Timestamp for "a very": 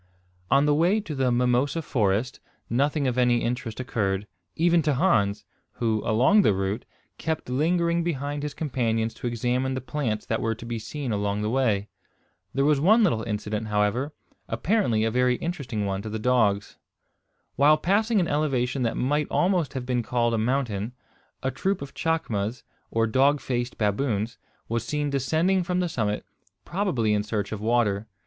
15.03-15.35